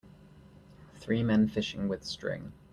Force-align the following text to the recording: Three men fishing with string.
Three 0.95 1.21
men 1.21 1.47
fishing 1.47 1.87
with 1.87 2.03
string. 2.03 2.53